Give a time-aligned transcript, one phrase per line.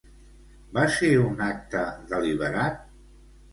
[0.77, 2.83] Va ser un acte deliberat?